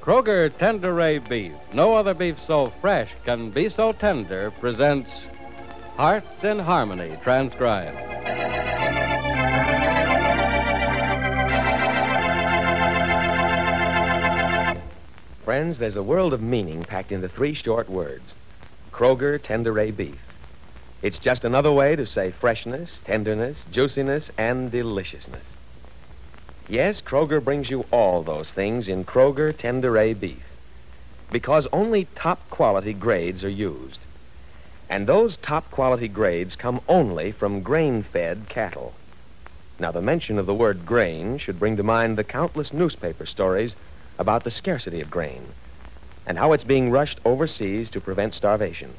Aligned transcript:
Kroger 0.00 0.48
Tenderay 0.48 1.18
Beef, 1.28 1.52
no 1.74 1.94
other 1.94 2.14
beef 2.14 2.38
so 2.46 2.70
fresh 2.80 3.10
can 3.26 3.50
be 3.50 3.68
so 3.68 3.92
tender, 3.92 4.50
presents 4.52 5.10
Hearts 5.98 6.42
in 6.42 6.58
Harmony, 6.58 7.18
transcribed. 7.22 7.98
Friends, 15.44 15.76
there's 15.76 15.96
a 15.96 16.02
world 16.02 16.32
of 16.32 16.40
meaning 16.40 16.82
packed 16.82 17.12
into 17.12 17.28
three 17.28 17.52
short 17.52 17.90
words 17.90 18.32
Kroger 18.92 19.38
Tenderay 19.38 19.94
Beef. 19.94 20.18
It's 21.02 21.18
just 21.18 21.44
another 21.44 21.72
way 21.72 21.94
to 21.94 22.06
say 22.06 22.30
freshness, 22.30 23.00
tenderness, 23.04 23.58
juiciness, 23.70 24.30
and 24.38 24.70
deliciousness. 24.70 25.44
Yes, 26.70 27.00
Kroger 27.00 27.42
brings 27.42 27.68
you 27.68 27.84
all 27.90 28.22
those 28.22 28.52
things 28.52 28.86
in 28.86 29.04
Kroger 29.04 29.52
Tenderay 29.52 30.14
Beef. 30.14 30.44
Because 31.32 31.66
only 31.72 32.06
top 32.14 32.48
quality 32.48 32.92
grades 32.92 33.42
are 33.42 33.48
used. 33.48 33.98
And 34.88 35.04
those 35.04 35.36
top 35.38 35.68
quality 35.72 36.06
grades 36.06 36.54
come 36.54 36.80
only 36.86 37.32
from 37.32 37.62
grain 37.62 38.04
fed 38.04 38.46
cattle. 38.48 38.94
Now, 39.80 39.90
the 39.90 40.00
mention 40.00 40.38
of 40.38 40.46
the 40.46 40.54
word 40.54 40.86
grain 40.86 41.38
should 41.38 41.58
bring 41.58 41.76
to 41.76 41.82
mind 41.82 42.16
the 42.16 42.22
countless 42.22 42.72
newspaper 42.72 43.26
stories 43.26 43.74
about 44.20 44.44
the 44.44 44.52
scarcity 44.52 45.00
of 45.00 45.10
grain 45.10 45.42
and 46.24 46.38
how 46.38 46.52
it's 46.52 46.62
being 46.62 46.92
rushed 46.92 47.18
overseas 47.24 47.90
to 47.90 48.00
prevent 48.00 48.32
starvation. 48.32 48.94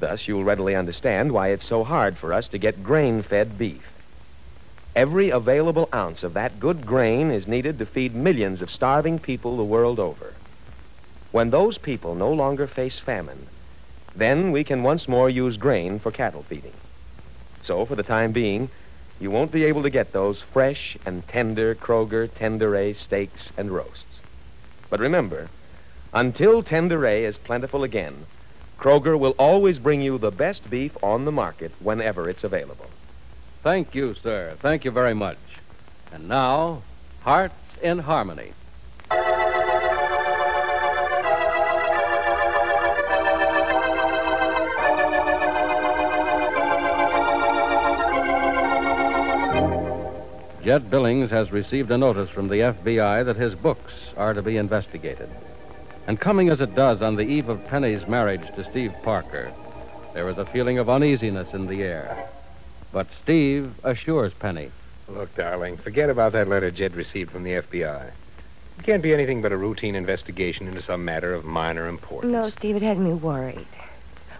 Thus, 0.00 0.28
you'll 0.28 0.44
readily 0.44 0.74
understand 0.74 1.32
why 1.32 1.48
it's 1.48 1.64
so 1.64 1.82
hard 1.82 2.18
for 2.18 2.34
us 2.34 2.46
to 2.48 2.58
get 2.58 2.84
grain 2.84 3.22
fed 3.22 3.56
beef. 3.56 3.93
Every 4.96 5.30
available 5.30 5.88
ounce 5.92 6.22
of 6.22 6.34
that 6.34 6.60
good 6.60 6.86
grain 6.86 7.32
is 7.32 7.48
needed 7.48 7.80
to 7.80 7.86
feed 7.86 8.14
millions 8.14 8.62
of 8.62 8.70
starving 8.70 9.18
people 9.18 9.56
the 9.56 9.64
world 9.64 9.98
over. 9.98 10.32
When 11.32 11.50
those 11.50 11.78
people 11.78 12.14
no 12.14 12.32
longer 12.32 12.68
face 12.68 12.96
famine, 12.96 13.48
then 14.14 14.52
we 14.52 14.62
can 14.62 14.84
once 14.84 15.08
more 15.08 15.28
use 15.28 15.56
grain 15.56 15.98
for 15.98 16.12
cattle 16.12 16.44
feeding. 16.48 16.72
So, 17.64 17.84
for 17.84 17.96
the 17.96 18.04
time 18.04 18.30
being, 18.30 18.68
you 19.18 19.32
won't 19.32 19.50
be 19.50 19.64
able 19.64 19.82
to 19.82 19.90
get 19.90 20.12
those 20.12 20.40
fresh 20.52 20.96
and 21.04 21.26
tender 21.26 21.74
Kroger 21.74 22.28
Tenderay 22.28 22.96
steaks 22.96 23.50
and 23.56 23.72
roasts. 23.72 24.20
But 24.90 25.00
remember, 25.00 25.48
until 26.12 26.62
Tenderay 26.62 27.22
is 27.22 27.36
plentiful 27.36 27.82
again, 27.82 28.14
Kroger 28.78 29.18
will 29.18 29.34
always 29.38 29.80
bring 29.80 30.02
you 30.02 30.18
the 30.18 30.30
best 30.30 30.70
beef 30.70 30.96
on 31.02 31.24
the 31.24 31.32
market 31.32 31.72
whenever 31.80 32.28
it's 32.28 32.44
available. 32.44 32.93
Thank 33.64 33.94
you, 33.94 34.12
sir. 34.12 34.58
Thank 34.60 34.84
you 34.84 34.90
very 34.90 35.14
much. 35.14 35.38
And 36.12 36.28
now, 36.28 36.82
Hearts 37.22 37.54
in 37.80 37.98
Harmony. 37.98 38.52
Jed 50.62 50.90
Billings 50.90 51.30
has 51.30 51.50
received 51.50 51.90
a 51.90 51.96
notice 51.96 52.28
from 52.28 52.48
the 52.48 52.56
FBI 52.56 53.24
that 53.24 53.36
his 53.36 53.54
books 53.54 53.94
are 54.18 54.34
to 54.34 54.42
be 54.42 54.58
investigated. 54.58 55.30
And 56.06 56.20
coming 56.20 56.50
as 56.50 56.60
it 56.60 56.74
does 56.74 57.00
on 57.00 57.16
the 57.16 57.22
eve 57.22 57.48
of 57.48 57.66
Penny's 57.68 58.06
marriage 58.06 58.46
to 58.56 58.70
Steve 58.70 58.92
Parker, 59.02 59.50
there 60.12 60.28
is 60.28 60.36
a 60.36 60.44
feeling 60.44 60.76
of 60.76 60.90
uneasiness 60.90 61.54
in 61.54 61.66
the 61.66 61.82
air. 61.82 62.28
But 62.94 63.08
Steve 63.24 63.74
assures 63.82 64.32
Penny. 64.34 64.70
Look, 65.08 65.34
darling, 65.34 65.76
forget 65.78 66.08
about 66.08 66.30
that 66.32 66.46
letter 66.46 66.70
Jed 66.70 66.94
received 66.94 67.32
from 67.32 67.42
the 67.42 67.54
FBI. 67.54 68.06
It 68.78 68.84
can't 68.84 69.02
be 69.02 69.12
anything 69.12 69.42
but 69.42 69.50
a 69.50 69.56
routine 69.56 69.96
investigation 69.96 70.68
into 70.68 70.80
some 70.80 71.04
matter 71.04 71.34
of 71.34 71.44
minor 71.44 71.88
importance. 71.88 72.32
No, 72.32 72.50
Steve, 72.50 72.76
it 72.76 72.82
has 72.82 72.96
me 72.96 73.12
worried. 73.12 73.66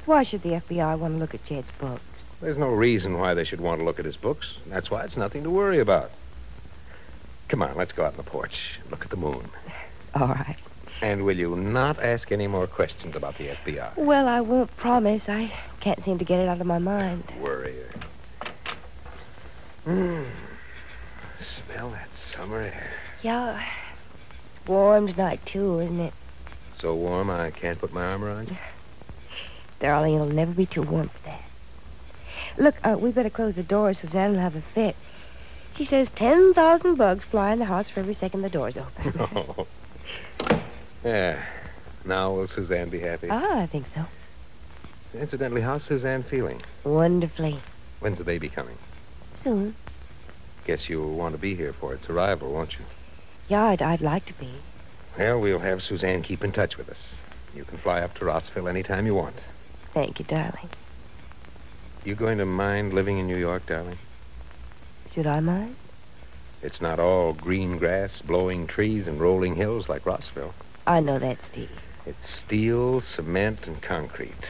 Why 0.06 0.22
should 0.22 0.42
the 0.42 0.50
FBI 0.50 0.96
want 0.96 1.14
to 1.14 1.18
look 1.18 1.34
at 1.34 1.44
Jed's 1.44 1.66
books? 1.80 2.04
There's 2.40 2.56
no 2.56 2.68
reason 2.68 3.18
why 3.18 3.34
they 3.34 3.42
should 3.44 3.60
want 3.60 3.80
to 3.80 3.84
look 3.84 3.98
at 3.98 4.04
his 4.04 4.16
books. 4.16 4.56
That's 4.68 4.88
why 4.88 5.02
it's 5.02 5.16
nothing 5.16 5.42
to 5.42 5.50
worry 5.50 5.80
about. 5.80 6.12
Come 7.48 7.60
on, 7.60 7.76
let's 7.76 7.90
go 7.92 8.04
out 8.04 8.12
on 8.12 8.18
the 8.18 8.22
porch 8.22 8.78
look 8.88 9.02
at 9.02 9.10
the 9.10 9.16
moon. 9.16 9.50
All 10.14 10.28
right. 10.28 10.56
And 11.02 11.24
will 11.24 11.36
you 11.36 11.56
not 11.56 12.00
ask 12.00 12.30
any 12.30 12.46
more 12.46 12.68
questions 12.68 13.16
about 13.16 13.36
the 13.36 13.48
FBI? 13.48 13.96
Well, 13.96 14.28
I 14.28 14.40
won't 14.42 14.74
promise. 14.76 15.28
I 15.28 15.52
can't 15.80 16.02
seem 16.04 16.18
to 16.18 16.24
get 16.24 16.38
it 16.38 16.48
out 16.48 16.60
of 16.60 16.66
my 16.68 16.78
mind. 16.78 17.24
Worrier. 17.40 17.90
Mm. 19.86 20.24
Smell 21.66 21.90
that 21.90 22.08
summer 22.34 22.60
air. 22.60 22.90
Yeah. 23.22 23.62
Warm 24.66 25.08
tonight, 25.08 25.44
too, 25.44 25.80
isn't 25.80 26.00
it? 26.00 26.12
So 26.80 26.94
warm 26.94 27.30
I 27.30 27.50
can't 27.50 27.78
put 27.78 27.92
my 27.92 28.04
arm 28.04 28.24
around 28.24 28.48
you? 28.48 28.56
Darling, 29.80 30.14
it'll 30.14 30.26
never 30.26 30.52
be 30.52 30.66
too 30.66 30.82
warm 30.82 31.08
for 31.08 31.22
that. 31.26 31.42
Look, 32.56 32.74
uh, 32.84 32.96
we 32.98 33.10
better 33.10 33.30
close 33.30 33.54
the 33.54 33.62
door 33.62 33.92
Suzanne 33.94 34.32
will 34.32 34.38
have 34.38 34.56
a 34.56 34.60
fit. 34.60 34.96
She 35.76 35.84
says 35.84 36.08
10,000 36.14 36.94
bugs 36.94 37.24
fly 37.24 37.52
in 37.52 37.58
the 37.58 37.64
house 37.64 37.88
for 37.90 38.00
every 38.00 38.14
second 38.14 38.42
the 38.42 38.50
door's 38.50 38.76
open. 38.76 39.14
oh. 39.18 39.66
Yeah. 41.04 41.38
Now 42.06 42.32
will 42.32 42.48
Suzanne 42.48 42.88
be 42.88 43.00
happy? 43.00 43.28
ah, 43.30 43.60
I 43.60 43.66
think 43.66 43.84
so. 43.94 44.06
Incidentally, 45.18 45.60
how's 45.60 45.82
Suzanne 45.84 46.22
feeling? 46.22 46.62
Wonderfully. 46.84 47.58
When's 48.00 48.18
the 48.18 48.24
baby 48.24 48.48
coming? 48.48 48.76
Soon. 49.44 49.74
Guess 50.66 50.88
you'll 50.88 51.14
want 51.14 51.34
to 51.34 51.38
be 51.40 51.54
here 51.54 51.74
for 51.74 51.92
its 51.92 52.08
arrival, 52.08 52.50
won't 52.50 52.72
you? 52.78 52.84
Yeah, 53.48 53.64
I'd, 53.64 53.82
I'd 53.82 54.00
like 54.00 54.24
to 54.26 54.32
be. 54.32 54.48
Well, 55.18 55.38
we'll 55.38 55.58
have 55.58 55.82
Suzanne 55.82 56.22
keep 56.22 56.42
in 56.42 56.50
touch 56.50 56.78
with 56.78 56.88
us. 56.88 56.98
You 57.54 57.64
can 57.64 57.76
fly 57.78 58.00
up 58.00 58.14
to 58.14 58.24
Rossville 58.24 58.66
any 58.68 58.82
time 58.82 59.06
you 59.06 59.14
want. 59.14 59.36
Thank 59.92 60.18
you, 60.18 60.24
darling. 60.24 60.70
You 62.04 62.14
going 62.14 62.38
to 62.38 62.46
mind 62.46 62.94
living 62.94 63.18
in 63.18 63.26
New 63.26 63.36
York, 63.36 63.66
darling? 63.66 63.98
Should 65.14 65.26
I 65.26 65.40
mind? 65.40 65.76
It's 66.62 66.80
not 66.80 66.98
all 66.98 67.34
green 67.34 67.76
grass, 67.76 68.10
blowing 68.24 68.66
trees, 68.66 69.06
and 69.06 69.20
rolling 69.20 69.54
hills 69.54 69.88
like 69.88 70.06
Rossville. 70.06 70.54
I 70.86 71.00
know 71.00 71.18
that, 71.18 71.38
Steve. 71.44 71.70
It's 72.06 72.18
steel, 72.44 73.02
cement, 73.02 73.66
and 73.66 73.80
concrete. 73.82 74.48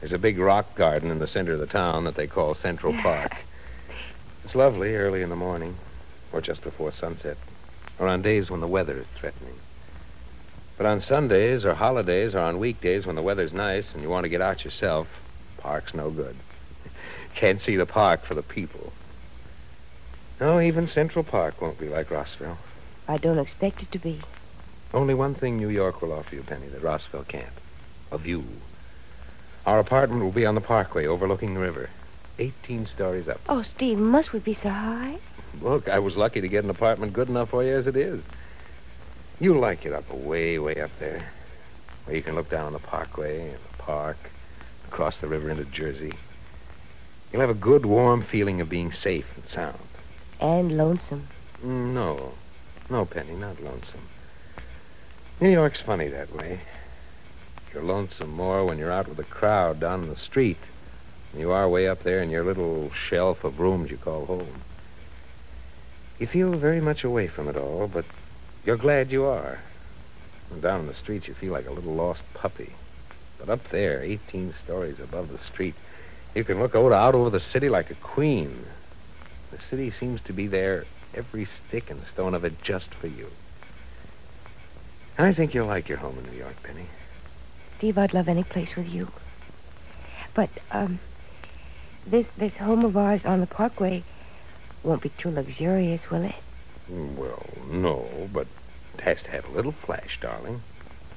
There's 0.00 0.12
a 0.12 0.18
big 0.18 0.38
rock 0.38 0.74
garden 0.76 1.10
in 1.10 1.18
the 1.18 1.26
center 1.26 1.54
of 1.54 1.60
the 1.60 1.66
town 1.66 2.04
that 2.04 2.14
they 2.16 2.26
call 2.26 2.54
Central 2.54 2.92
Park. 3.02 3.32
It's 4.50 4.56
lovely 4.56 4.96
early 4.96 5.22
in 5.22 5.28
the 5.28 5.36
morning, 5.36 5.76
or 6.32 6.40
just 6.40 6.64
before 6.64 6.90
sunset, 6.90 7.36
or 8.00 8.08
on 8.08 8.20
days 8.20 8.50
when 8.50 8.58
the 8.58 8.66
weather 8.66 8.96
is 8.96 9.06
threatening. 9.14 9.54
But 10.76 10.86
on 10.86 11.02
Sundays 11.02 11.64
or 11.64 11.72
holidays 11.72 12.34
or 12.34 12.40
on 12.40 12.58
weekdays 12.58 13.06
when 13.06 13.14
the 13.14 13.22
weather's 13.22 13.52
nice 13.52 13.84
and 13.94 14.02
you 14.02 14.10
want 14.10 14.24
to 14.24 14.28
get 14.28 14.40
out 14.40 14.64
yourself, 14.64 15.06
park's 15.58 15.94
no 15.94 16.10
good. 16.10 16.34
Can't 17.36 17.60
see 17.60 17.76
the 17.76 17.86
park 17.86 18.24
for 18.24 18.34
the 18.34 18.42
people. 18.42 18.92
No, 20.40 20.60
even 20.60 20.88
Central 20.88 21.22
Park 21.22 21.62
won't 21.62 21.78
be 21.78 21.88
like 21.88 22.10
Rossville. 22.10 22.58
I 23.06 23.18
don't 23.18 23.38
expect 23.38 23.82
it 23.82 23.92
to 23.92 24.00
be. 24.00 24.18
Only 24.92 25.14
one 25.14 25.36
thing 25.36 25.58
New 25.58 25.68
York 25.68 26.02
will 26.02 26.12
offer 26.12 26.34
you, 26.34 26.42
Penny, 26.42 26.66
that 26.66 26.82
Rossville 26.82 27.22
can't. 27.28 27.46
A 28.10 28.18
view. 28.18 28.42
Our 29.64 29.78
apartment 29.78 30.24
will 30.24 30.32
be 30.32 30.44
on 30.44 30.56
the 30.56 30.60
parkway 30.60 31.06
overlooking 31.06 31.54
the 31.54 31.60
river. 31.60 31.88
18 32.40 32.86
stories 32.86 33.28
up. 33.28 33.40
Oh, 33.48 33.62
Steve, 33.62 33.98
must 33.98 34.32
we 34.32 34.38
be 34.38 34.54
so 34.54 34.70
high? 34.70 35.18
Look, 35.60 35.88
I 35.88 35.98
was 35.98 36.16
lucky 36.16 36.40
to 36.40 36.48
get 36.48 36.64
an 36.64 36.70
apartment 36.70 37.12
good 37.12 37.28
enough 37.28 37.50
for 37.50 37.62
you 37.62 37.76
as 37.76 37.86
it 37.86 37.96
is. 37.96 38.22
You'll 39.38 39.60
like 39.60 39.84
it 39.84 39.92
up 39.92 40.10
way, 40.12 40.58
way 40.58 40.80
up 40.80 40.90
there. 40.98 41.24
Where 42.04 42.16
you 42.16 42.22
can 42.22 42.34
look 42.34 42.48
down 42.50 42.66
on 42.66 42.72
the 42.72 42.78
parkway 42.78 43.50
and 43.50 43.58
the 43.58 43.76
park, 43.82 44.16
across 44.88 45.18
the 45.18 45.26
river 45.28 45.50
into 45.50 45.64
Jersey. 45.66 46.12
You'll 47.30 47.42
have 47.42 47.50
a 47.50 47.54
good, 47.54 47.84
warm 47.84 48.22
feeling 48.22 48.60
of 48.60 48.68
being 48.68 48.92
safe 48.92 49.26
and 49.36 49.44
sound. 49.46 49.78
And 50.40 50.76
lonesome. 50.76 51.28
Mm, 51.62 51.92
No. 51.92 52.32
No, 52.88 53.04
Penny, 53.04 53.34
not 53.34 53.62
lonesome. 53.62 54.00
New 55.40 55.50
York's 55.50 55.80
funny 55.80 56.08
that 56.08 56.34
way. 56.34 56.60
You're 57.72 57.84
lonesome 57.84 58.30
more 58.30 58.64
when 58.64 58.78
you're 58.78 58.90
out 58.90 59.06
with 59.08 59.18
a 59.20 59.24
crowd 59.24 59.78
down 59.78 60.02
in 60.02 60.08
the 60.08 60.16
street 60.16 60.56
you 61.36 61.52
are 61.52 61.68
way 61.68 61.88
up 61.88 62.02
there 62.02 62.22
in 62.22 62.30
your 62.30 62.44
little 62.44 62.90
shelf 62.90 63.44
of 63.44 63.60
rooms 63.60 63.90
you 63.90 63.96
call 63.96 64.26
home. 64.26 64.62
You 66.18 66.26
feel 66.26 66.52
very 66.52 66.80
much 66.80 67.04
away 67.04 67.28
from 67.28 67.48
it 67.48 67.56
all, 67.56 67.88
but 67.88 68.04
you're 68.66 68.76
glad 68.76 69.10
you 69.10 69.24
are. 69.24 69.60
And 70.50 70.60
down 70.60 70.80
in 70.80 70.86
the 70.86 70.94
street, 70.94 71.28
you 71.28 71.34
feel 71.34 71.52
like 71.52 71.68
a 71.68 71.72
little 71.72 71.94
lost 71.94 72.22
puppy. 72.34 72.72
But 73.38 73.48
up 73.48 73.68
there, 73.70 74.02
18 74.02 74.54
stories 74.64 75.00
above 75.00 75.30
the 75.30 75.38
street, 75.38 75.74
you 76.34 76.44
can 76.44 76.60
look 76.60 76.74
out, 76.74 76.92
out 76.92 77.14
over 77.14 77.30
the 77.30 77.40
city 77.40 77.68
like 77.68 77.90
a 77.90 77.94
queen. 77.94 78.64
The 79.50 79.58
city 79.58 79.90
seems 79.90 80.20
to 80.22 80.32
be 80.32 80.46
there, 80.46 80.84
every 81.14 81.48
stick 81.66 81.90
and 81.90 82.02
stone 82.12 82.34
of 82.34 82.44
it, 82.44 82.60
just 82.62 82.92
for 82.94 83.06
you. 83.06 83.28
I 85.18 85.32
think 85.32 85.54
you'll 85.54 85.66
like 85.66 85.88
your 85.88 85.98
home 85.98 86.18
in 86.18 86.30
New 86.30 86.38
York, 86.38 86.62
Penny. 86.62 86.86
Steve, 87.78 87.98
I'd 87.98 88.14
love 88.14 88.28
any 88.28 88.44
place 88.44 88.76
with 88.76 88.88
you. 88.88 89.08
But, 90.34 90.50
um, 90.70 90.98
this, 92.06 92.26
this 92.36 92.52
home 92.54 92.84
of 92.84 92.96
ours 92.96 93.20
on 93.24 93.40
the 93.40 93.46
parkway 93.46 94.02
won't 94.82 95.02
be 95.02 95.10
too 95.10 95.30
luxurious, 95.30 96.00
will 96.10 96.24
it? 96.24 96.34
Well, 96.88 97.42
no, 97.70 98.28
but 98.32 98.46
it 98.94 99.00
has 99.02 99.22
to 99.22 99.30
have 99.30 99.44
a 99.46 99.52
little 99.52 99.72
flash, 99.72 100.18
darling. 100.20 100.60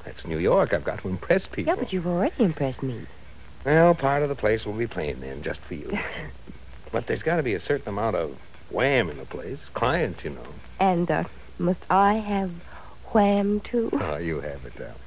That's 0.06 0.26
New 0.26 0.38
York. 0.38 0.74
I've 0.74 0.84
got 0.84 1.02
to 1.02 1.08
impress 1.08 1.48
people. 1.48 1.74
Yeah, 1.74 1.76
but 1.80 1.94
you've 1.94 2.08
already 2.08 2.44
impressed 2.44 2.84
me. 2.84 3.00
Well, 3.66 3.96
part 3.96 4.24
of 4.24 4.30
the 4.30 4.36
place 4.36 4.66
will 4.66 4.74
be 4.74 4.88
plain 4.88 5.22
then, 5.22 5.42
just 5.42 5.62
for 5.62 5.76
you. 5.76 5.98
but 6.92 7.08
there's 7.08 7.24
got 7.24 7.38
to 7.38 7.44
be 7.44 7.54
a 7.54 7.62
certain 7.62 7.90
amount 7.90 8.18
of 8.18 8.38
wham 8.70 9.10
in 9.10 9.18
the 9.18 9.26
place. 9.26 9.60
Clients, 9.74 10.24
you 10.24 10.32
know. 10.32 10.46
And, 10.80 11.10
uh, 11.10 11.24
must 11.58 11.80
I 11.90 12.16
have 12.16 12.52
wham, 13.14 13.62
too? 13.62 13.90
Oh, 13.94 14.18
you 14.18 14.42
have 14.42 14.66
it, 14.66 14.76
darling. 14.76 14.98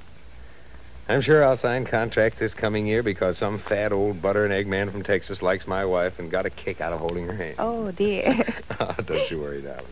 I'm 1.08 1.20
sure 1.20 1.44
I'll 1.44 1.56
sign 1.58 1.85
contracts 1.85 2.41
this 2.41 2.53
coming 2.53 2.87
year 2.87 3.03
because 3.03 3.38
some 3.38 3.61
fat 3.61 3.93
old 3.93 4.20
butter 4.20 4.44
and 4.44 4.53
egg 4.53 4.67
man 4.67 4.91
from 4.91 5.05
Texas 5.05 5.41
likes 5.41 5.67
my 5.67 5.85
wife 5.85 6.19
and 6.19 6.31
got 6.31 6.47
a 6.47 6.50
kick 6.50 6.81
out 6.81 6.93
of 6.93 6.99
holding 6.99 7.26
her 7.26 7.35
hand. 7.35 7.56
Oh, 7.61 7.93
dear. 7.93 8.44
Ah, 8.81 8.93
Don't 9.06 9.31
you 9.31 9.38
worry, 9.41 9.62
darling. 9.62 9.85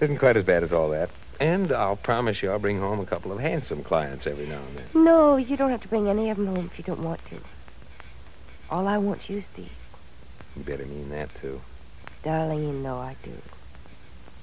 It 0.00 0.04
isn't 0.04 0.18
quite 0.18 0.36
as 0.36 0.44
bad 0.44 0.62
as 0.62 0.72
all 0.72 0.90
that. 0.90 1.10
And 1.40 1.72
I'll 1.72 1.96
promise 1.96 2.42
you 2.42 2.50
I'll 2.50 2.60
bring 2.60 2.78
home 2.78 3.00
a 3.00 3.06
couple 3.06 3.32
of 3.32 3.40
handsome 3.40 3.82
clients 3.82 4.26
every 4.26 4.46
now 4.46 4.60
and 4.68 4.78
then. 4.78 5.04
no, 5.04 5.36
you 5.36 5.56
don't 5.56 5.70
have 5.70 5.82
to 5.82 5.88
bring 5.88 6.08
any 6.08 6.30
of 6.30 6.36
them 6.36 6.46
home 6.46 6.70
if 6.72 6.78
you 6.78 6.84
don't 6.84 7.02
want 7.02 7.20
to. 7.30 7.38
All 8.70 8.86
I 8.86 8.98
want's 8.98 9.28
you, 9.28 9.42
Steve. 9.52 9.72
You 10.56 10.62
better 10.62 10.86
mean 10.86 11.10
that, 11.10 11.28
too. 11.40 11.60
Darling, 12.22 12.62
you 12.62 12.72
know 12.72 12.96
I 12.98 13.16
do. 13.22 13.32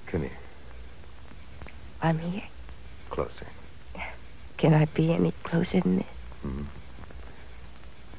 Come 0.08 0.22
here. 0.22 0.32
I'm 2.02 2.20
here. 2.20 2.44
Closer. 3.10 3.48
Can 4.64 4.74
I 4.74 4.86
be 4.86 5.12
any 5.12 5.34
closer 5.44 5.82
than 5.82 5.98
this? 5.98 6.06
Hmm. 6.42 6.62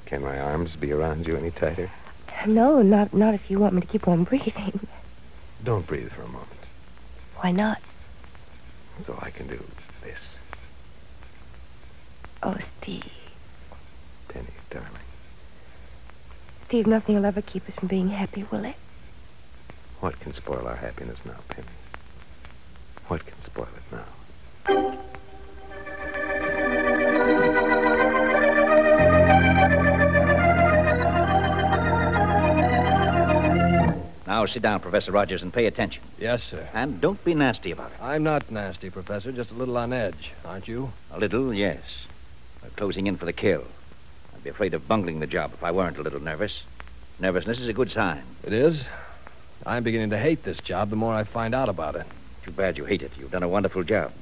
Can 0.05 0.20
my 0.23 0.38
arms 0.38 0.76
be 0.76 0.93
around 0.93 1.26
you 1.26 1.38
any 1.38 1.50
tighter? 1.50 1.91
No, 2.46 2.82
not 2.82 3.14
not 3.14 3.32
if 3.32 3.50
you 3.50 3.58
want 3.58 3.73
me 3.73 3.81
to 3.81 3.87
keep 3.87 4.06
on 4.06 4.25
breathing. 4.25 4.79
Don't 5.64 5.87
breathe 5.87 6.12
for 6.12 6.20
a 6.20 6.29
moment. 6.29 6.50
Why 7.37 7.50
not? 7.50 7.81
That's 8.99 9.08
all 9.08 9.19
I 9.23 9.31
can 9.31 9.46
do. 9.46 9.58
This. 10.02 10.19
Oh, 12.43 12.58
Steve. 12.82 13.11
Penny, 14.29 14.46
darling. 14.69 14.91
Steve, 16.67 16.87
nothing 16.87 17.14
will 17.14 17.25
ever 17.25 17.41
keep 17.41 17.67
us 17.70 17.75
from 17.76 17.88
being 17.88 18.11
happy, 18.11 18.44
will 18.50 18.67
it? 18.67 18.76
What 20.00 20.20
can 20.20 20.35
spoil 20.35 20.69
our 20.69 20.76
happiness 20.76 21.17
now, 21.25 21.41
Penny? 21.49 21.69
What 23.08 23.25
can 23.25 23.43
spoil 23.46 23.69
it 23.75 23.96
now? 23.96 24.99
Now 34.44 34.49
sit 34.52 34.61
down, 34.61 34.81
Professor 34.81 35.11
Rogers, 35.11 35.41
and 35.41 35.50
pay 35.50 35.64
attention. 35.64 36.02
Yes, 36.19 36.43
sir. 36.43 36.69
And 36.75 37.00
don't 37.00 37.25
be 37.25 37.32
nasty 37.32 37.70
about 37.70 37.93
it. 37.93 38.02
I'm 38.02 38.23
not 38.25 38.50
nasty, 38.50 38.91
Professor, 38.91 39.32
just 39.32 39.50
a 39.50 39.55
little 39.55 39.79
on 39.79 39.91
edge, 39.94 40.32
aren't 40.44 40.69
you? 40.69 40.93
A 41.11 41.19
little, 41.19 41.55
yes. 41.55 41.81
We're 42.62 42.69
closing 42.76 43.06
in 43.06 43.17
for 43.17 43.25
the 43.25 43.32
kill. 43.32 43.64
I'd 44.35 44.44
be 44.44 44.50
afraid 44.50 44.75
of 44.75 44.87
bungling 44.87 45.20
the 45.20 45.26
job 45.26 45.52
if 45.55 45.64
I 45.64 45.70
weren't 45.70 45.96
a 45.96 46.02
little 46.02 46.20
nervous. 46.20 46.62
Nervousness 47.19 47.58
is 47.58 47.69
a 47.69 47.73
good 47.73 47.91
sign. 47.91 48.23
It 48.43 48.52
is? 48.52 48.82
I'm 49.64 49.82
beginning 49.82 50.11
to 50.11 50.19
hate 50.19 50.43
this 50.44 50.58
job 50.58 50.91
the 50.91 50.96
more 50.96 51.14
I 51.14 51.25
find 51.25 51.55
out 51.55 51.70
about 51.70 51.96
it. 51.96 52.05
Too 52.43 52.50
bad 52.52 52.76
you 52.76 52.85
hate 52.85 53.00
it. 53.00 53.12
You've 53.19 53.31
done 53.31 53.43
a 53.44 53.49
wonderful 53.49 53.82
job. 53.82 54.12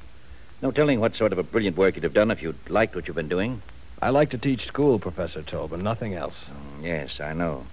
No 0.61 0.71
telling 0.71 1.01
what 1.01 1.17
sort 1.17 1.33
of 1.33 1.37
a 1.37 1.43
brilliant 1.43 1.75
work 1.75 1.95
you'd 1.95 2.05
have 2.05 2.13
done 2.13 2.31
if 2.31 2.41
you'd 2.41 2.69
liked 2.69 2.95
what 2.95 3.07
you've 3.07 3.17
been 3.17 3.27
doing. 3.27 3.61
I 4.01 4.11
like 4.11 4.29
to 4.29 4.37
teach 4.37 4.67
school, 4.67 4.99
Professor 4.99 5.43
Tobin, 5.43 5.83
nothing 5.83 6.13
else. 6.13 6.35
Mm, 6.79 6.85
Yes, 6.85 7.19
I 7.19 7.33
know. 7.33 7.65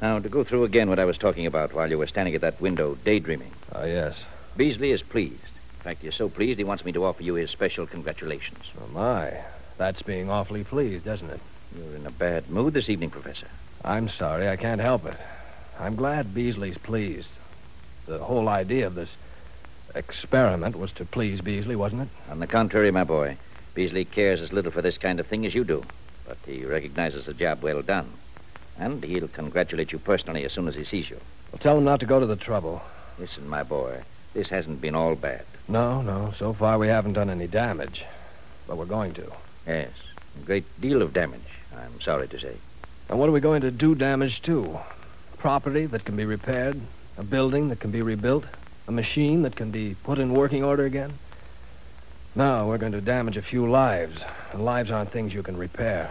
Now, 0.00 0.18
to 0.18 0.28
go 0.28 0.44
through 0.44 0.64
again 0.64 0.88
what 0.88 0.98
I 0.98 1.06
was 1.06 1.16
talking 1.16 1.46
about 1.46 1.72
while 1.72 1.88
you 1.88 1.98
were 1.98 2.06
standing 2.06 2.34
at 2.34 2.42
that 2.42 2.60
window 2.60 2.96
daydreaming. 3.04 3.52
Ah, 3.74 3.84
yes. 3.84 4.16
Beasley 4.56 4.90
is 4.90 5.02
pleased. 5.02 5.32
In 5.32 5.82
fact, 5.82 6.02
he's 6.02 6.14
so 6.14 6.28
pleased 6.28 6.58
he 6.58 6.64
wants 6.64 6.84
me 6.84 6.92
to 6.92 7.04
offer 7.04 7.22
you 7.22 7.34
his 7.34 7.50
special 7.50 7.86
congratulations. 7.86 8.64
Oh, 8.80 8.88
my. 8.92 9.32
That's 9.78 10.02
being 10.02 10.30
awfully 10.30 10.64
pleased, 10.64 11.06
isn't 11.06 11.30
it? 11.30 11.40
You're 11.76 11.96
in 11.96 12.06
a 12.06 12.10
bad 12.10 12.50
mood 12.50 12.74
this 12.74 12.88
evening, 12.88 13.10
Professor. 13.10 13.48
I'm 13.84 14.08
sorry, 14.08 14.48
I 14.48 14.56
can't 14.56 14.80
help 14.80 15.06
it. 15.06 15.16
I'm 15.78 15.96
glad 15.96 16.34
Beasley's 16.34 16.78
pleased. 16.78 17.28
The 18.06 18.18
whole 18.18 18.48
idea 18.48 18.86
of 18.86 18.94
this 18.94 19.10
experiment 19.94 20.76
was 20.76 20.92
to 20.92 21.04
please 21.04 21.40
Beasley, 21.40 21.76
wasn't 21.76 22.02
it? 22.02 22.08
On 22.30 22.40
the 22.40 22.46
contrary, 22.46 22.90
my 22.90 23.04
boy, 23.04 23.36
Beasley 23.74 24.04
cares 24.04 24.40
as 24.40 24.52
little 24.52 24.72
for 24.72 24.82
this 24.82 24.98
kind 24.98 25.20
of 25.20 25.26
thing 25.26 25.46
as 25.46 25.54
you 25.54 25.64
do. 25.64 25.84
But 26.26 26.38
he 26.46 26.64
recognizes 26.64 27.26
the 27.26 27.34
job 27.34 27.62
well 27.62 27.82
done. 27.82 28.10
And 28.78 29.02
he'll 29.02 29.28
congratulate 29.28 29.92
you 29.92 29.98
personally 29.98 30.44
as 30.44 30.52
soon 30.52 30.68
as 30.68 30.74
he 30.74 30.84
sees 30.84 31.08
you. 31.08 31.20
Well, 31.50 31.58
tell 31.58 31.78
him 31.78 31.84
not 31.84 32.00
to 32.00 32.06
go 32.06 32.20
to 32.20 32.26
the 32.26 32.36
trouble. 32.36 32.82
Listen, 33.18 33.48
my 33.48 33.62
boy, 33.62 34.02
this 34.34 34.48
hasn't 34.48 34.80
been 34.80 34.94
all 34.94 35.14
bad. 35.14 35.44
No, 35.68 36.02
no. 36.02 36.34
So 36.38 36.52
far, 36.52 36.78
we 36.78 36.88
haven't 36.88 37.14
done 37.14 37.30
any 37.30 37.46
damage. 37.46 38.04
But 38.66 38.76
we're 38.76 38.84
going 38.84 39.14
to. 39.14 39.32
Yes, 39.66 39.90
a 40.40 40.44
great 40.44 40.80
deal 40.80 41.02
of 41.02 41.12
damage, 41.12 41.40
I'm 41.76 42.00
sorry 42.00 42.28
to 42.28 42.38
say. 42.38 42.56
And 43.08 43.18
what 43.18 43.28
are 43.28 43.32
we 43.32 43.40
going 43.40 43.62
to 43.62 43.70
do 43.70 43.94
damage 43.94 44.42
to? 44.42 44.78
Property 45.38 45.86
that 45.86 46.04
can 46.04 46.16
be 46.16 46.24
repaired, 46.24 46.80
a 47.16 47.22
building 47.22 47.68
that 47.68 47.80
can 47.80 47.90
be 47.90 48.02
rebuilt, 48.02 48.44
a 48.88 48.92
machine 48.92 49.42
that 49.42 49.56
can 49.56 49.70
be 49.70 49.96
put 50.02 50.18
in 50.18 50.32
working 50.32 50.62
order 50.62 50.84
again? 50.84 51.12
No, 52.34 52.66
we're 52.66 52.78
going 52.78 52.92
to 52.92 53.00
damage 53.00 53.36
a 53.36 53.42
few 53.42 53.68
lives, 53.68 54.20
and 54.52 54.64
lives 54.64 54.90
aren't 54.90 55.10
things 55.10 55.32
you 55.32 55.42
can 55.42 55.56
repair. 55.56 56.10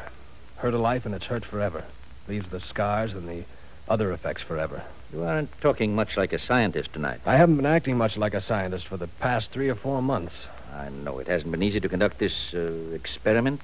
Hurt 0.58 0.74
a 0.74 0.78
life, 0.78 1.06
and 1.06 1.14
it's 1.14 1.26
hurt 1.26 1.46
forever. 1.46 1.84
Leaves 2.28 2.50
the 2.50 2.60
scars 2.60 3.14
and 3.14 3.28
the 3.28 3.44
other 3.88 4.12
effects 4.12 4.42
forever. 4.42 4.84
You 5.14 5.24
aren't 5.24 5.52
talking 5.62 5.96
much 5.96 6.18
like 6.18 6.34
a 6.34 6.40
scientist 6.40 6.94
tonight. 6.94 7.22
I 7.26 7.38
haven't 7.38 7.58
been 7.58 7.66
acting 7.66 7.98
much 7.98 8.18
like 8.18 8.34
a 8.34 8.42
scientist 8.42 8.88
for 8.88 8.98
the 8.98 9.08
past 9.08 9.52
three 9.52 9.70
or 9.70 9.76
four 9.76 10.02
months. 10.02 10.34
I 10.74 10.90
know 10.90 11.20
it 11.20 11.28
hasn't 11.28 11.52
been 11.52 11.64
easy 11.64 11.80
to 11.80 11.90
conduct 11.90 12.18
this 12.18 12.54
uh, 12.54 12.72
experiment, 12.94 13.62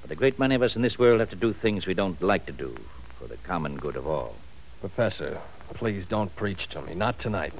but 0.00 0.10
a 0.10 0.14
great 0.14 0.38
many 0.38 0.54
of 0.54 0.62
us 0.62 0.76
in 0.76 0.82
this 0.82 0.98
world 0.98 1.20
have 1.20 1.30
to 1.30 1.36
do 1.36 1.52
things 1.52 1.86
we 1.86 1.94
don't 1.94 2.22
like 2.22 2.46
to 2.46 2.52
do 2.52 2.76
for 3.18 3.26
the 3.26 3.36
common 3.38 3.76
good 3.76 3.96
of 3.96 4.06
all. 4.06 4.36
Professor, 4.80 5.40
please 5.74 6.06
don't 6.06 6.34
preach 6.36 6.68
to 6.68 6.82
me. 6.82 6.94
Not 6.94 7.18
tonight. 7.18 7.52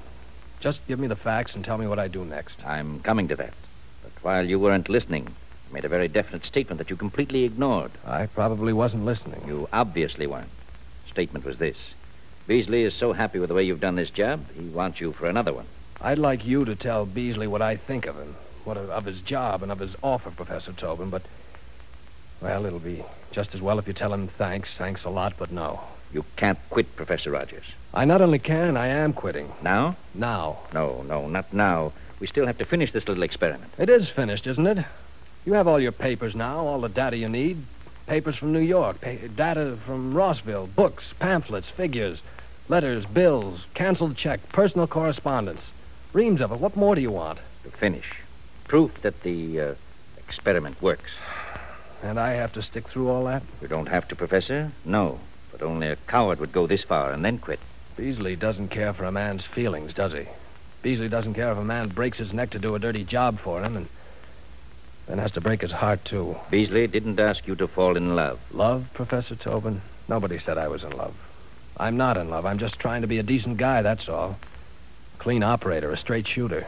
Just 0.60 0.86
give 0.86 0.98
me 0.98 1.08
the 1.08 1.16
facts 1.16 1.54
and 1.54 1.64
tell 1.64 1.76
me 1.76 1.86
what 1.86 1.98
I 1.98 2.08
do 2.08 2.24
next. 2.24 2.64
I'm 2.64 3.00
coming 3.00 3.28
to 3.28 3.36
that. 3.36 3.52
But 4.02 4.12
while 4.22 4.46
you 4.46 4.58
weren't 4.58 4.88
listening, 4.88 5.34
made 5.74 5.84
a 5.84 5.88
very 5.88 6.06
definite 6.06 6.46
statement 6.46 6.78
that 6.78 6.88
you 6.88 6.94
completely 6.96 7.42
ignored. 7.42 7.90
I 8.06 8.26
probably 8.26 8.72
wasn't 8.72 9.04
listening. 9.04 9.42
You 9.44 9.68
obviously 9.72 10.28
weren't. 10.28 10.48
Statement 11.10 11.44
was 11.44 11.58
this. 11.58 11.76
Beasley 12.46 12.84
is 12.84 12.94
so 12.94 13.12
happy 13.12 13.40
with 13.40 13.48
the 13.48 13.54
way 13.54 13.64
you've 13.64 13.80
done 13.80 13.96
this 13.96 14.10
job, 14.10 14.44
he 14.54 14.68
wants 14.68 15.00
you 15.00 15.12
for 15.12 15.26
another 15.26 15.52
one. 15.52 15.66
I'd 16.00 16.18
like 16.18 16.46
you 16.46 16.64
to 16.64 16.76
tell 16.76 17.06
Beasley 17.06 17.48
what 17.48 17.60
I 17.60 17.76
think 17.76 18.06
of 18.06 18.16
him, 18.16 18.36
what 18.62 18.76
of, 18.76 18.88
of 18.88 19.04
his 19.04 19.20
job 19.20 19.64
and 19.64 19.72
of 19.72 19.80
his 19.80 19.96
offer, 20.00 20.30
Professor 20.30 20.72
Tobin, 20.72 21.10
but, 21.10 21.22
well, 22.40 22.66
it'll 22.66 22.78
be 22.78 23.02
just 23.32 23.52
as 23.54 23.60
well 23.60 23.80
if 23.80 23.88
you 23.88 23.94
tell 23.94 24.14
him 24.14 24.28
thanks, 24.28 24.76
thanks 24.76 25.02
a 25.02 25.10
lot, 25.10 25.34
but 25.36 25.50
no. 25.50 25.80
You 26.12 26.24
can't 26.36 26.58
quit, 26.70 26.94
Professor 26.94 27.32
Rogers. 27.32 27.64
I 27.92 28.04
not 28.04 28.20
only 28.20 28.38
can, 28.38 28.76
I 28.76 28.86
am 28.86 29.12
quitting. 29.12 29.50
Now? 29.60 29.96
Now. 30.14 30.58
No, 30.72 31.04
no, 31.08 31.26
not 31.26 31.52
now. 31.52 31.92
We 32.20 32.28
still 32.28 32.46
have 32.46 32.58
to 32.58 32.64
finish 32.64 32.92
this 32.92 33.08
little 33.08 33.24
experiment. 33.24 33.72
It 33.76 33.88
is 33.88 34.08
finished, 34.08 34.46
isn't 34.46 34.66
it? 34.66 34.84
You 35.44 35.52
have 35.52 35.68
all 35.68 35.80
your 35.80 35.92
papers 35.92 36.34
now, 36.34 36.66
all 36.66 36.80
the 36.80 36.88
data 36.88 37.16
you 37.16 37.28
need. 37.28 37.58
Papers 38.06 38.36
from 38.36 38.52
New 38.52 38.60
York, 38.60 39.00
pa- 39.00 39.28
data 39.34 39.76
from 39.84 40.14
Rossville, 40.14 40.66
books, 40.66 41.04
pamphlets, 41.18 41.68
figures, 41.68 42.20
letters, 42.68 43.04
bills, 43.04 43.60
canceled 43.74 44.16
check, 44.16 44.40
personal 44.50 44.86
correspondence. 44.86 45.60
Reams 46.14 46.40
of 46.40 46.52
it. 46.52 46.58
What 46.58 46.76
more 46.76 46.94
do 46.94 47.00
you 47.00 47.10
want? 47.10 47.40
To 47.64 47.70
finish. 47.70 48.10
Proof 48.68 49.02
that 49.02 49.22
the 49.22 49.60
uh, 49.60 49.74
experiment 50.16 50.80
works. 50.80 51.10
And 52.02 52.18
I 52.18 52.32
have 52.32 52.52
to 52.54 52.62
stick 52.62 52.88
through 52.88 53.08
all 53.08 53.24
that? 53.24 53.42
You 53.60 53.68
don't 53.68 53.88
have 53.88 54.08
to, 54.08 54.16
Professor. 54.16 54.72
No. 54.84 55.18
But 55.50 55.62
only 55.62 55.88
a 55.88 55.96
coward 55.96 56.40
would 56.40 56.52
go 56.52 56.66
this 56.66 56.82
far 56.84 57.12
and 57.12 57.24
then 57.24 57.38
quit. 57.38 57.60
Beasley 57.96 58.36
doesn't 58.36 58.68
care 58.68 58.92
for 58.92 59.04
a 59.04 59.12
man's 59.12 59.44
feelings, 59.44 59.94
does 59.94 60.12
he? 60.12 60.26
Beasley 60.82 61.08
doesn't 61.08 61.34
care 61.34 61.52
if 61.52 61.58
a 61.58 61.64
man 61.64 61.88
breaks 61.88 62.18
his 62.18 62.32
neck 62.32 62.50
to 62.50 62.58
do 62.58 62.74
a 62.74 62.78
dirty 62.78 63.04
job 63.04 63.38
for 63.38 63.62
him 63.62 63.76
and 63.76 63.88
then 65.06 65.18
has 65.18 65.32
to 65.32 65.40
break 65.40 65.60
his 65.60 65.72
heart, 65.72 66.04
too. 66.04 66.36
Beasley 66.50 66.86
didn't 66.86 67.20
ask 67.20 67.46
you 67.46 67.54
to 67.56 67.68
fall 67.68 67.96
in 67.96 68.16
love. 68.16 68.40
Love, 68.52 68.86
Professor 68.94 69.36
Tobin? 69.36 69.82
Nobody 70.08 70.38
said 70.38 70.58
I 70.58 70.68
was 70.68 70.84
in 70.84 70.96
love. 70.96 71.14
I'm 71.76 71.96
not 71.96 72.16
in 72.16 72.30
love. 72.30 72.46
I'm 72.46 72.58
just 72.58 72.78
trying 72.78 73.02
to 73.02 73.08
be 73.08 73.18
a 73.18 73.22
decent 73.22 73.56
guy, 73.56 73.82
that's 73.82 74.08
all. 74.08 74.38
Clean 75.18 75.42
operator, 75.42 75.90
a 75.90 75.96
straight 75.96 76.26
shooter. 76.26 76.66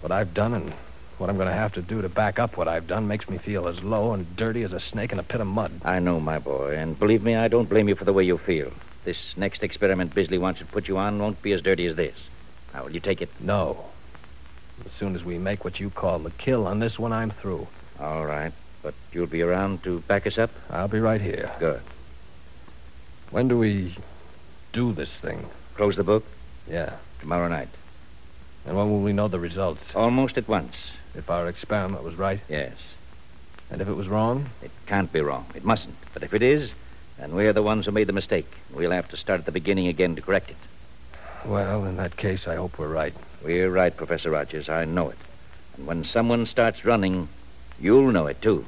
What 0.00 0.12
I've 0.12 0.34
done 0.34 0.54
and 0.54 0.72
what 1.18 1.30
I'm 1.30 1.36
going 1.36 1.48
to 1.48 1.54
have 1.54 1.74
to 1.74 1.82
do 1.82 2.02
to 2.02 2.08
back 2.08 2.38
up 2.38 2.56
what 2.56 2.66
I've 2.66 2.88
done 2.88 3.06
makes 3.06 3.28
me 3.28 3.38
feel 3.38 3.68
as 3.68 3.82
low 3.82 4.12
and 4.12 4.36
dirty 4.36 4.64
as 4.64 4.72
a 4.72 4.80
snake 4.80 5.12
in 5.12 5.20
a 5.20 5.22
pit 5.22 5.40
of 5.40 5.46
mud. 5.46 5.70
I 5.84 6.00
know, 6.00 6.18
my 6.18 6.38
boy, 6.38 6.76
and 6.76 6.98
believe 6.98 7.22
me, 7.22 7.36
I 7.36 7.48
don't 7.48 7.68
blame 7.68 7.88
you 7.88 7.94
for 7.94 8.04
the 8.04 8.12
way 8.12 8.24
you 8.24 8.38
feel. 8.38 8.72
This 9.04 9.36
next 9.36 9.62
experiment 9.62 10.14
Beasley 10.14 10.38
wants 10.38 10.60
to 10.60 10.66
put 10.66 10.88
you 10.88 10.96
on 10.98 11.18
won't 11.18 11.42
be 11.42 11.52
as 11.52 11.62
dirty 11.62 11.86
as 11.86 11.96
this. 11.96 12.16
Now, 12.74 12.84
will 12.84 12.92
you 12.92 13.00
take 13.00 13.20
it? 13.20 13.30
No. 13.40 13.91
As 14.84 14.92
soon 14.98 15.14
as 15.14 15.24
we 15.24 15.38
make 15.38 15.64
what 15.64 15.80
you 15.80 15.90
call 15.90 16.18
the 16.18 16.30
kill 16.30 16.66
on 16.66 16.78
this 16.80 16.98
one, 16.98 17.12
I'm 17.12 17.30
through. 17.30 17.66
All 18.00 18.26
right. 18.26 18.52
But 18.82 18.94
you'll 19.12 19.26
be 19.26 19.42
around 19.42 19.84
to 19.84 20.00
back 20.00 20.26
us 20.26 20.38
up? 20.38 20.50
I'll 20.70 20.88
be 20.88 20.98
right 20.98 21.20
here. 21.20 21.50
Good. 21.58 21.80
When 23.30 23.48
do 23.48 23.56
we 23.56 23.94
do 24.72 24.92
this 24.92 25.10
thing? 25.10 25.46
Close 25.74 25.96
the 25.96 26.04
book? 26.04 26.24
Yeah. 26.68 26.94
Tomorrow 27.20 27.48
night. 27.48 27.68
And 28.66 28.76
when 28.76 28.90
will 28.90 29.00
we 29.00 29.12
know 29.12 29.28
the 29.28 29.38
results? 29.38 29.82
Almost 29.94 30.38
at 30.38 30.48
once. 30.48 30.74
If 31.14 31.30
our 31.30 31.48
experiment 31.48 32.02
was 32.02 32.16
right? 32.16 32.40
Yes. 32.48 32.74
And 33.70 33.80
if 33.80 33.88
it 33.88 33.94
was 33.94 34.08
wrong? 34.08 34.46
It 34.62 34.70
can't 34.86 35.12
be 35.12 35.20
wrong. 35.20 35.46
It 35.54 35.64
mustn't. 35.64 35.96
But 36.12 36.22
if 36.22 36.34
it 36.34 36.42
is, 36.42 36.70
then 37.18 37.34
we're 37.34 37.52
the 37.52 37.62
ones 37.62 37.86
who 37.86 37.92
made 37.92 38.06
the 38.06 38.12
mistake. 38.12 38.50
We'll 38.72 38.90
have 38.90 39.08
to 39.10 39.16
start 39.16 39.40
at 39.40 39.46
the 39.46 39.52
beginning 39.52 39.88
again 39.88 40.16
to 40.16 40.22
correct 40.22 40.50
it. 40.50 40.56
Well, 41.44 41.84
in 41.86 41.96
that 41.96 42.16
case, 42.16 42.46
I 42.46 42.54
hope 42.54 42.78
we're 42.78 42.88
right. 42.88 43.12
We're 43.42 43.70
right, 43.70 43.96
Professor 43.96 44.30
Rogers. 44.30 44.68
I 44.68 44.84
know 44.84 45.10
it. 45.10 45.18
And 45.76 45.86
when 45.86 46.04
someone 46.04 46.46
starts 46.46 46.84
running, 46.84 47.28
you'll 47.80 48.12
know 48.12 48.26
it, 48.28 48.40
too. 48.40 48.64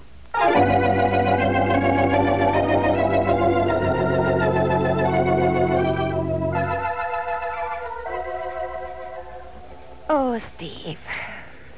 Oh, 10.11 10.41
Steve. 10.57 10.99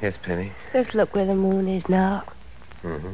Yes, 0.01 0.15
Penny. 0.23 0.51
Just 0.73 0.95
look 0.95 1.13
where 1.13 1.25
the 1.25 1.35
moon 1.35 1.67
is 1.67 1.87
now. 1.87 2.23
Mm-hmm. 2.83 3.13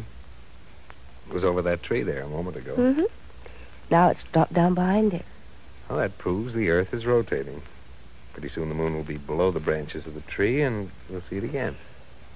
It 1.29 1.33
was 1.33 1.43
over 1.43 1.61
that 1.61 1.83
tree 1.83 2.03
there 2.03 2.21
a 2.21 2.27
moment 2.27 2.57
ago. 2.57 2.75
Mm-hmm. 2.75 3.03
Now 3.89 4.09
it's 4.09 4.23
dropped 4.31 4.53
down 4.53 4.73
behind 4.73 5.13
it. 5.13 5.25
Well, 5.89 5.99
that 5.99 6.17
proves 6.17 6.53
the 6.53 6.69
Earth 6.69 6.93
is 6.93 7.05
rotating. 7.05 7.61
Pretty 8.33 8.49
soon 8.49 8.69
the 8.69 8.75
moon 8.75 8.95
will 8.95 9.03
be 9.03 9.17
below 9.17 9.51
the 9.51 9.59
branches 9.59 10.07
of 10.07 10.15
the 10.15 10.21
tree, 10.21 10.61
and 10.61 10.89
we'll 11.09 11.21
see 11.29 11.37
it 11.37 11.43
again. 11.43 11.75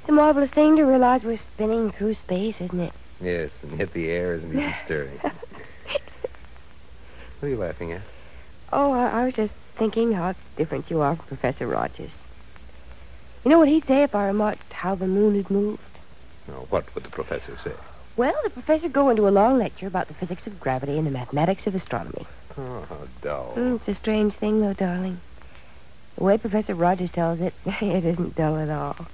It's 0.02 0.10
a 0.10 0.12
marvelous 0.12 0.50
thing 0.52 0.76
to 0.76 0.84
realize 0.84 1.24
we're 1.24 1.38
spinning 1.38 1.92
through 1.92 2.14
space, 2.16 2.62
isn't 2.62 2.80
it? 2.80 2.94
Yes, 3.22 3.50
and 3.64 3.80
yet 3.80 3.94
the 3.94 4.10
air 4.10 4.36
isn't 4.36 4.50
even 4.52 4.74
stirring. 4.86 5.18
what 5.18 5.32
are 7.42 7.50
you 7.50 7.58
laughing 7.58 7.94
at? 7.94 8.02
Oh, 8.72 8.92
I, 8.92 9.22
I 9.22 9.26
was 9.26 9.34
just 9.34 9.54
thinking 9.76 10.12
how 10.12 10.36
different 10.56 10.92
you 10.92 11.02
are 11.02 11.16
from 11.16 11.26
Professor 11.26 11.68
Rogers. 11.68 12.12
You 13.44 13.52
know 13.52 13.60
what 13.60 13.70
he'd 13.70 13.88
say 13.88 14.04
if 14.04 14.14
I 14.14 14.28
remarked 14.28 14.74
how 14.74 14.94
the 14.96 15.08
moon 15.08 15.36
had 15.36 15.50
moved? 15.50 15.82
No, 16.48 16.68
what 16.70 16.94
would 16.94 17.04
the 17.04 17.10
professor 17.10 17.58
say? 17.64 17.72
Well, 18.18 18.36
the 18.44 18.50
professor'd 18.50 18.94
go 18.94 19.10
into 19.10 19.28
a 19.28 19.30
long 19.30 19.58
lecture 19.58 19.88
about 19.88 20.08
the 20.10 20.14
physics 20.14 20.46
of 20.48 20.60
gravity 20.60 20.98
and 20.98 21.08
the 21.08 21.12
mathematics 21.12 21.66
of 21.66 21.76
astronomy. 21.76 22.26
Oh, 22.58 22.86
how 22.90 23.08
dull. 23.22 23.54
Mm, 23.56 23.76
it's 23.76 23.88
a 23.88 23.96
strange 23.96 24.34
thing, 24.34 24.62
though, 24.62 24.74
darling. 24.74 25.20
The 26.16 26.24
way 26.24 26.38
Professor 26.38 26.74
Rogers 26.74 27.12
tells 27.12 27.40
it, 27.40 27.54
it 27.66 28.06
isn't 28.06 28.36
dull 28.36 28.58
at 28.58 28.70
all. 28.70 29.08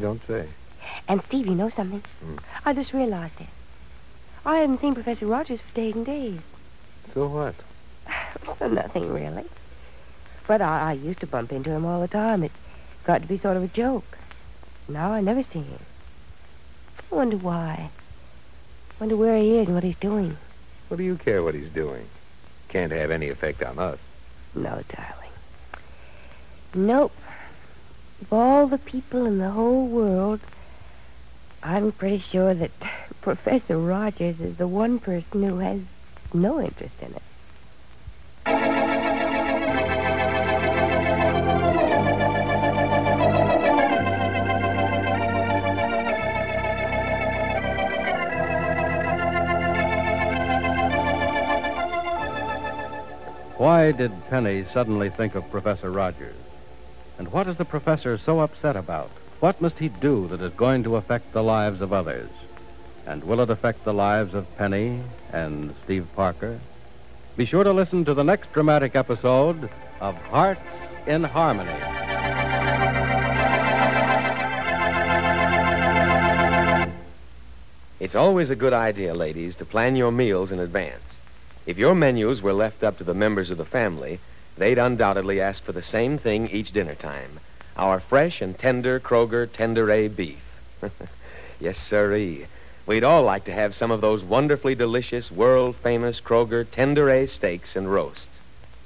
Don't 0.00 0.24
say. 0.26 0.48
And, 1.06 1.22
Steve, 1.24 1.46
you 1.46 1.54
know 1.54 1.70
something? 1.70 2.02
Hmm. 2.20 2.36
I 2.64 2.72
just 2.72 2.92
realized 2.92 3.40
it. 3.40 3.46
I 4.44 4.58
haven't 4.58 4.80
seen 4.80 4.94
Professor 4.94 5.26
Rogers 5.26 5.60
for 5.60 5.74
days 5.74 5.94
and 5.94 6.04
days. 6.06 6.40
So 7.14 7.26
what? 7.28 7.54
So 8.58 8.66
nothing, 8.68 9.12
really. 9.12 9.44
But 10.46 10.62
I, 10.62 10.90
I 10.90 10.92
used 10.94 11.20
to 11.20 11.26
bump 11.26 11.52
into 11.52 11.70
him 11.70 11.84
all 11.84 12.00
the 12.00 12.08
time. 12.08 12.42
It 12.42 12.52
got 13.04 13.20
to 13.22 13.28
be 13.28 13.38
sort 13.38 13.56
of 13.56 13.62
a 13.62 13.68
joke. 13.68 14.16
Now 14.88 15.12
I 15.12 15.20
never 15.20 15.42
see 15.42 15.60
him. 15.60 15.78
I 17.12 17.14
wonder 17.14 17.36
why. 17.36 17.90
I 17.90 18.94
Wonder 19.00 19.16
where 19.16 19.38
he 19.38 19.58
is 19.58 19.66
and 19.66 19.74
what 19.74 19.84
he's 19.84 19.96
doing. 19.96 20.36
What 20.88 20.96
do 20.96 21.02
you 21.04 21.16
care 21.16 21.42
what 21.42 21.54
he's 21.54 21.68
doing? 21.68 22.06
Can't 22.68 22.92
have 22.92 23.10
any 23.10 23.28
effect 23.28 23.62
on 23.62 23.78
us. 23.78 23.98
No, 24.54 24.82
darling. 24.88 25.32
Nope. 26.74 27.12
Of 28.22 28.32
all 28.32 28.66
the 28.66 28.78
people 28.78 29.26
in 29.26 29.38
the 29.38 29.50
whole 29.50 29.86
world, 29.86 30.40
I'm 31.62 31.92
pretty 31.92 32.18
sure 32.18 32.54
that 32.54 32.70
Professor 33.20 33.78
Rogers 33.78 34.40
is 34.40 34.56
the 34.56 34.68
one 34.68 34.98
person 34.98 35.42
who 35.42 35.58
has 35.58 35.80
no 36.32 36.60
interest 36.60 36.94
in 37.00 37.14
it. 37.14 37.22
Why 53.78 53.92
did 53.92 54.28
Penny 54.28 54.64
suddenly 54.72 55.08
think 55.08 55.36
of 55.36 55.48
Professor 55.52 55.92
Rogers? 55.92 56.34
And 57.16 57.30
what 57.30 57.46
is 57.46 57.58
the 57.58 57.64
professor 57.64 58.18
so 58.18 58.40
upset 58.40 58.74
about? 58.74 59.08
What 59.38 59.60
must 59.60 59.78
he 59.78 59.86
do 59.86 60.26
that 60.26 60.40
is 60.40 60.52
going 60.54 60.82
to 60.82 60.96
affect 60.96 61.32
the 61.32 61.44
lives 61.44 61.80
of 61.80 61.92
others? 61.92 62.28
And 63.06 63.22
will 63.22 63.38
it 63.38 63.50
affect 63.50 63.84
the 63.84 63.94
lives 63.94 64.34
of 64.34 64.52
Penny 64.56 65.00
and 65.32 65.72
Steve 65.84 66.08
Parker? 66.16 66.58
Be 67.36 67.44
sure 67.46 67.62
to 67.62 67.72
listen 67.72 68.04
to 68.06 68.14
the 68.14 68.24
next 68.24 68.52
dramatic 68.52 68.96
episode 68.96 69.70
of 70.00 70.16
Hearts 70.22 70.60
in 71.06 71.22
Harmony. 71.22 71.70
It's 78.00 78.16
always 78.16 78.50
a 78.50 78.56
good 78.56 78.72
idea, 78.72 79.14
ladies, 79.14 79.54
to 79.54 79.64
plan 79.64 79.94
your 79.94 80.10
meals 80.10 80.50
in 80.50 80.58
advance. 80.58 81.07
If 81.68 81.76
your 81.76 81.94
menus 81.94 82.40
were 82.40 82.54
left 82.54 82.82
up 82.82 82.96
to 82.96 83.04
the 83.04 83.12
members 83.12 83.50
of 83.50 83.58
the 83.58 83.64
family, 83.66 84.20
they'd 84.56 84.78
undoubtedly 84.78 85.38
ask 85.38 85.62
for 85.62 85.72
the 85.72 85.82
same 85.82 86.16
thing 86.16 86.48
each 86.48 86.72
dinner 86.72 86.94
time 86.94 87.40
our 87.76 88.00
fresh 88.00 88.40
and 88.40 88.58
tender 88.58 88.98
Kroger 88.98 89.46
Tenderay 89.46 90.08
beef. 90.08 90.40
yes, 91.60 91.76
sirree. 91.76 92.46
We'd 92.86 93.04
all 93.04 93.22
like 93.22 93.44
to 93.44 93.52
have 93.52 93.74
some 93.74 93.90
of 93.90 94.00
those 94.00 94.24
wonderfully 94.24 94.74
delicious, 94.76 95.30
world 95.30 95.76
famous 95.76 96.22
Kroger 96.22 96.64
Tenderay 96.64 97.28
steaks 97.28 97.76
and 97.76 97.92
roasts. 97.92 98.40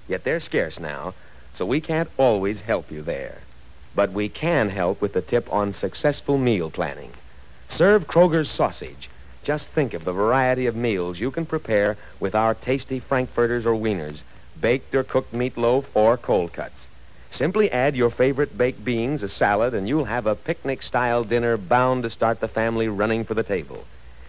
Yet 0.08 0.24
they're 0.24 0.40
scarce 0.40 0.80
now, 0.80 1.14
so 1.56 1.64
we 1.64 1.80
can't 1.80 2.10
always 2.16 2.58
help 2.58 2.90
you 2.90 3.02
there. 3.02 3.38
But 3.94 4.10
we 4.10 4.28
can 4.28 4.70
help 4.70 5.00
with 5.00 5.12
the 5.12 5.22
tip 5.22 5.50
on 5.52 5.72
successful 5.72 6.36
meal 6.36 6.68
planning. 6.68 7.12
Serve 7.70 8.08
Kroger's 8.08 8.50
sausage. 8.50 9.08
Just 9.42 9.66
think 9.68 9.92
of 9.92 10.04
the 10.04 10.12
variety 10.12 10.66
of 10.66 10.76
meals 10.76 11.18
you 11.18 11.32
can 11.32 11.46
prepare 11.46 11.96
with 12.20 12.34
our 12.36 12.54
tasty 12.54 13.00
frankfurters 13.00 13.66
or 13.66 13.74
wieners, 13.74 14.18
baked 14.60 14.94
or 14.94 15.02
cooked 15.02 15.32
meatloaf, 15.34 15.84
or 15.94 16.16
cold 16.16 16.52
cuts. 16.52 16.86
Simply 17.32 17.70
add 17.72 17.96
your 17.96 18.10
favorite 18.10 18.56
baked 18.56 18.84
beans, 18.84 19.22
a 19.22 19.28
salad, 19.28 19.74
and 19.74 19.88
you'll 19.88 20.04
have 20.04 20.26
a 20.26 20.36
picnic-style 20.36 21.24
dinner 21.24 21.56
bound 21.56 22.04
to 22.04 22.10
start 22.10 22.38
the 22.38 22.46
family 22.46 22.86
running 22.86 23.24
for 23.24 23.34
the 23.34 23.42
table. 23.42 23.84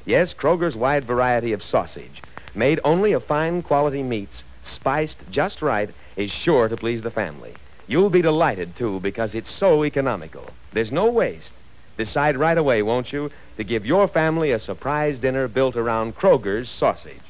Yes, 0.05 0.33
Kroger's 0.33 0.75
wide 0.75 1.03
variety 1.03 1.53
of 1.53 1.61
sausage, 1.61 2.23
made 2.55 2.79
only 2.83 3.11
of 3.11 3.23
fine 3.23 3.61
quality 3.61 4.01
meats, 4.01 4.41
spiced 4.65 5.17
just 5.29 5.61
right, 5.61 5.89
is 6.15 6.31
sure 6.31 6.67
to 6.69 6.77
please 6.77 7.03
the 7.03 7.11
family. 7.11 7.53
You'll 7.87 8.09
be 8.09 8.21
delighted, 8.21 8.75
too, 8.75 8.99
because 9.01 9.35
it's 9.35 9.51
so 9.51 9.85
economical. 9.85 10.49
There's 10.71 10.91
no 10.91 11.11
waste. 11.11 11.51
Decide 11.97 12.37
right 12.37 12.57
away, 12.57 12.81
won't 12.81 13.13
you, 13.13 13.31
to 13.57 13.63
give 13.63 13.85
your 13.85 14.07
family 14.07 14.51
a 14.51 14.59
surprise 14.59 15.19
dinner 15.19 15.47
built 15.47 15.75
around 15.75 16.15
Kroger's 16.15 16.69
sausage. 16.69 17.22